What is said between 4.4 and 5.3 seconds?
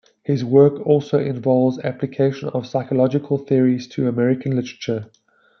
literature.